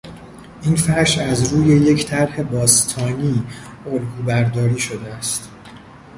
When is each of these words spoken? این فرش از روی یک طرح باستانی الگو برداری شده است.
این 0.61 0.75
فرش 0.75 1.17
از 1.17 1.53
روی 1.53 1.67
یک 1.67 2.05
طرح 2.05 2.43
باستانی 2.43 3.43
الگو 3.85 4.23
برداری 4.23 4.79
شده 4.79 5.13
است. 5.13 5.49